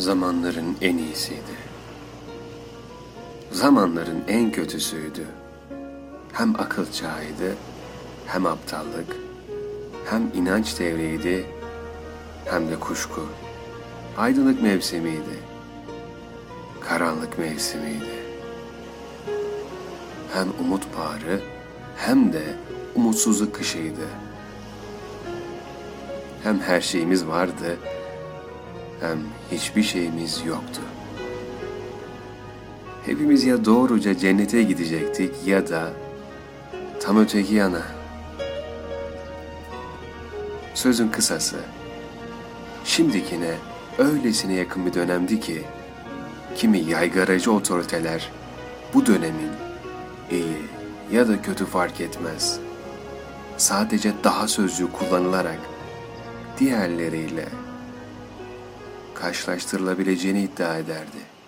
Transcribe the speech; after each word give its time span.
zamanların 0.00 0.76
en 0.80 0.98
iyisiydi. 0.98 1.56
Zamanların 3.52 4.22
en 4.28 4.52
kötüsüydü. 4.52 5.26
Hem 6.32 6.60
akıl 6.60 6.92
çağıydı, 6.92 7.56
hem 8.26 8.46
aptallık, 8.46 9.16
hem 10.10 10.30
inanç 10.34 10.78
devriydi, 10.78 11.46
hem 12.44 12.70
de 12.70 12.80
kuşku. 12.80 13.26
Aydınlık 14.18 14.62
mevsimiydi, 14.62 15.38
karanlık 16.80 17.38
mevsimiydi. 17.38 18.20
Hem 20.32 20.48
umut 20.60 20.82
bağrı, 20.98 21.40
hem 21.96 22.32
de 22.32 22.42
umutsuzluk 22.94 23.54
kışıydı. 23.54 24.06
Hem 26.42 26.60
her 26.60 26.80
şeyimiz 26.80 27.26
vardı, 27.26 27.76
hem 29.00 29.18
hiçbir 29.52 29.82
şeyimiz 29.82 30.42
yoktu. 30.46 30.80
Hepimiz 33.06 33.44
ya 33.44 33.64
doğruca 33.64 34.18
cennete 34.18 34.62
gidecektik 34.62 35.34
ya 35.46 35.68
da 35.68 35.92
tam 37.00 37.18
öteki 37.18 37.54
yana. 37.54 37.82
Sözün 40.74 41.08
kısası, 41.08 41.56
şimdikine 42.84 43.54
öylesine 43.98 44.54
yakın 44.54 44.86
bir 44.86 44.94
dönemdi 44.94 45.40
ki, 45.40 45.62
kimi 46.56 46.78
yaygaracı 46.78 47.52
otoriteler 47.52 48.30
bu 48.94 49.06
dönemin 49.06 49.50
iyi 50.30 50.62
ya 51.12 51.28
da 51.28 51.42
kötü 51.42 51.66
fark 51.66 52.00
etmez. 52.00 52.60
Sadece 53.56 54.12
daha 54.24 54.48
sözcüğü 54.48 54.92
kullanılarak 54.92 55.58
diğerleriyle 56.58 57.44
karşılaştırılabileceğini 59.20 60.42
iddia 60.42 60.78
ederdi. 60.78 61.39